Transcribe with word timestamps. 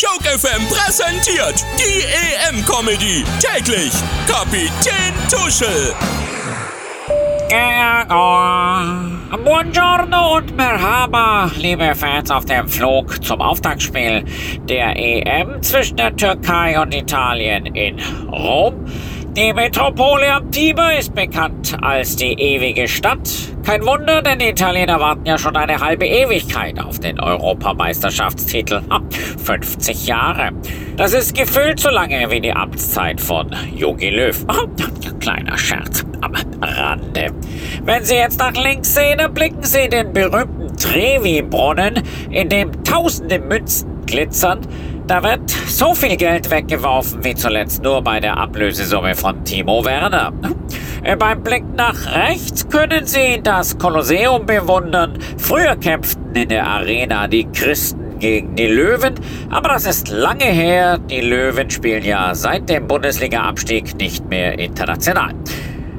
Joke 0.00 0.24
FM 0.24 0.66
präsentiert 0.68 1.62
die 1.76 2.02
EM-Comedy. 2.48 3.22
Täglich 3.38 3.92
Kapitän 4.26 5.12
Tuschel. 5.28 5.94
Buongiorno 9.44 10.38
und 10.38 10.56
Merhaba, 10.56 11.50
liebe 11.58 11.94
Fans 11.94 12.30
auf 12.30 12.46
dem 12.46 12.66
Flug 12.66 13.22
zum 13.22 13.42
Auftaktspiel 13.42 14.24
der 14.66 14.96
EM 14.96 15.62
zwischen 15.62 15.98
der 15.98 16.16
Türkei 16.16 16.80
und 16.80 16.94
Italien 16.94 17.66
in 17.66 18.00
Rom. 18.30 18.86
Die 19.36 19.52
Metropole 19.52 20.32
am 20.32 20.50
Tiber 20.50 20.96
ist 20.96 21.14
bekannt 21.14 21.76
als 21.82 22.16
die 22.16 22.32
ewige 22.32 22.88
Stadt. 22.88 23.49
Kein 23.70 23.86
Wunder, 23.86 24.20
denn 24.20 24.40
die 24.40 24.48
Italiener 24.48 24.98
warten 24.98 25.26
ja 25.26 25.38
schon 25.38 25.54
eine 25.54 25.78
halbe 25.78 26.04
Ewigkeit 26.04 26.80
auf 26.80 26.98
den 26.98 27.20
Europameisterschaftstitel. 27.20 28.82
50 29.44 30.08
Jahre. 30.08 30.50
Das 30.96 31.12
ist 31.12 31.36
gefühlt 31.36 31.78
so 31.78 31.88
lange 31.88 32.28
wie 32.32 32.40
die 32.40 32.52
Amtszeit 32.52 33.20
von 33.20 33.54
Jogi 33.72 34.10
Löw. 34.10 34.44
Kleiner 35.20 35.56
Scherz 35.56 36.04
am 36.20 36.32
Rande. 36.60 37.28
Wenn 37.84 38.02
Sie 38.02 38.16
jetzt 38.16 38.40
nach 38.40 38.54
links 38.54 38.92
sehen, 38.92 39.20
erblicken 39.20 39.62
Sie 39.62 39.88
den 39.88 40.12
berühmten 40.12 40.76
Trevi-Brunnen, 40.76 42.02
in 42.28 42.48
dem 42.48 42.82
tausende 42.82 43.38
Münzen 43.38 44.04
glitzern. 44.04 44.62
Da 45.06 45.22
wird 45.22 45.48
so 45.48 45.94
viel 45.94 46.16
Geld 46.16 46.50
weggeworfen 46.50 47.22
wie 47.22 47.36
zuletzt 47.36 47.84
nur 47.84 48.02
bei 48.02 48.18
der 48.18 48.36
Ablösesumme 48.36 49.14
von 49.14 49.44
Timo 49.44 49.84
Werner. 49.84 50.32
Äh, 51.02 51.16
beim 51.16 51.42
Blick 51.42 51.64
nach 51.76 52.14
rechts 52.14 52.68
können 52.68 53.06
Sie 53.06 53.40
das 53.42 53.78
Kolosseum 53.78 54.44
bewundern. 54.44 55.18
Früher 55.38 55.76
kämpften 55.76 56.34
in 56.34 56.48
der 56.50 56.66
Arena 56.66 57.26
die 57.26 57.44
Christen 57.44 58.18
gegen 58.18 58.54
die 58.54 58.66
Löwen, 58.66 59.14
aber 59.48 59.70
das 59.70 59.86
ist 59.86 60.10
lange 60.10 60.44
her. 60.44 60.98
Die 60.98 61.22
Löwen 61.22 61.70
spielen 61.70 62.04
ja 62.04 62.34
seit 62.34 62.68
dem 62.68 62.86
Bundesliga-Abstieg 62.86 63.96
nicht 63.96 64.28
mehr 64.28 64.58
international. 64.58 65.34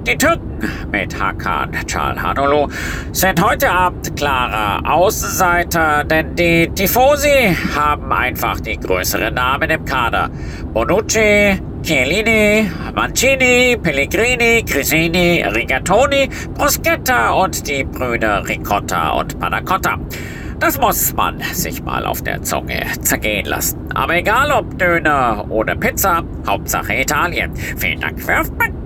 Die 0.07 0.17
Türken 0.17 0.67
mit 0.91 1.13
Hakan 1.19 1.71
Çalhanoğlu 1.85 2.69
sind 3.11 3.39
heute 3.39 3.69
Abend 3.69 4.15
klarer 4.15 4.81
Außenseiter, 4.91 6.03
denn 6.03 6.35
die 6.35 6.71
Tifosi 6.75 7.55
haben 7.75 8.11
einfach 8.11 8.59
die 8.59 8.77
größeren 8.77 9.35
Namen 9.35 9.69
im 9.69 9.85
Kader. 9.85 10.31
Bonucci, 10.73 11.61
Chiellini, 11.83 12.71
Mancini, 12.95 13.77
Pellegrini, 13.77 14.63
Crisini, 14.63 15.43
Rigatoni, 15.43 16.29
Bruschetta 16.55 17.33
und 17.33 17.67
die 17.67 17.83
Brüder 17.83 18.47
Ricotta 18.47 19.09
und 19.11 19.39
Panacotta. 19.39 19.97
Das 20.59 20.79
muss 20.79 21.13
man 21.13 21.39
sich 21.53 21.83
mal 21.83 22.07
auf 22.07 22.23
der 22.23 22.41
Zunge 22.41 22.81
zergehen 23.01 23.45
lassen. 23.45 23.77
Aber 23.93 24.15
egal 24.15 24.51
ob 24.51 24.79
Döner 24.79 25.45
oder 25.49 25.75
Pizza, 25.75 26.23
Hauptsache 26.47 27.01
Italien. 27.01 27.55
Vielen 27.55 27.99
Dank 27.99 28.19
für 28.19 28.39
Aufmerksamkeit. 28.39 28.80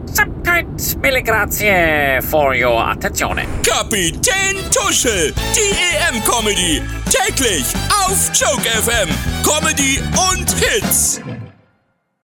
Mille 1.02 1.22
grazie 1.22 2.22
for 2.22 2.56
your 2.56 2.90
attenzione. 2.90 3.46
Kapitän 3.64 4.56
Tuschel, 4.72 5.34
die 5.56 5.72
EM-Comedy. 5.72 6.82
Täglich 7.10 7.66
auf 8.06 8.32
Joke 8.34 8.70
FM. 8.70 9.10
Comedy 9.44 10.00
und 10.32 10.52
Hits. 10.52 11.22